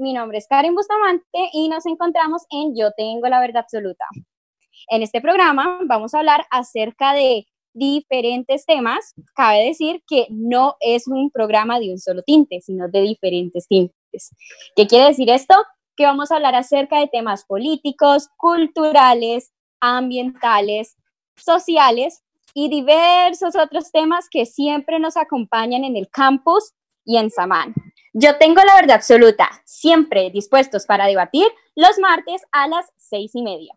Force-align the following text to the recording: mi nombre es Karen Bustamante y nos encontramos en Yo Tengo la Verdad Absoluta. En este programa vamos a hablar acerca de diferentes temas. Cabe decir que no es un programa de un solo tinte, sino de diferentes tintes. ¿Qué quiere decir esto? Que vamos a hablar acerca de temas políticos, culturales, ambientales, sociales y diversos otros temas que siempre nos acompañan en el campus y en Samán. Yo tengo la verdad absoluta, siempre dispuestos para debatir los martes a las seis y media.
mi 0.00 0.14
nombre 0.14 0.38
es 0.38 0.46
Karen 0.48 0.74
Bustamante 0.74 1.50
y 1.52 1.68
nos 1.68 1.84
encontramos 1.84 2.42
en 2.50 2.74
Yo 2.74 2.90
Tengo 2.96 3.28
la 3.28 3.38
Verdad 3.38 3.62
Absoluta. 3.62 4.04
En 4.88 5.02
este 5.02 5.20
programa 5.20 5.80
vamos 5.84 6.14
a 6.14 6.20
hablar 6.20 6.46
acerca 6.50 7.12
de 7.12 7.46
diferentes 7.74 8.64
temas. 8.64 9.14
Cabe 9.34 9.66
decir 9.66 10.02
que 10.08 10.26
no 10.30 10.76
es 10.80 11.06
un 11.06 11.30
programa 11.30 11.78
de 11.78 11.92
un 11.92 11.98
solo 11.98 12.22
tinte, 12.22 12.60
sino 12.62 12.88
de 12.88 13.02
diferentes 13.02 13.68
tintes. 13.68 14.34
¿Qué 14.74 14.86
quiere 14.86 15.08
decir 15.08 15.28
esto? 15.28 15.54
Que 15.96 16.06
vamos 16.06 16.30
a 16.30 16.36
hablar 16.36 16.54
acerca 16.54 16.98
de 16.98 17.08
temas 17.08 17.44
políticos, 17.44 18.28
culturales, 18.38 19.52
ambientales, 19.80 20.96
sociales 21.36 22.22
y 22.54 22.70
diversos 22.70 23.54
otros 23.54 23.92
temas 23.92 24.28
que 24.30 24.46
siempre 24.46 24.98
nos 24.98 25.18
acompañan 25.18 25.84
en 25.84 25.96
el 25.96 26.08
campus 26.08 26.72
y 27.04 27.18
en 27.18 27.30
Samán. 27.30 27.74
Yo 28.12 28.38
tengo 28.38 28.60
la 28.64 28.74
verdad 28.74 28.96
absoluta, 28.96 29.48
siempre 29.64 30.30
dispuestos 30.30 30.84
para 30.84 31.06
debatir 31.06 31.46
los 31.76 31.98
martes 32.00 32.42
a 32.50 32.66
las 32.66 32.86
seis 32.96 33.30
y 33.34 33.42
media. 33.42 33.72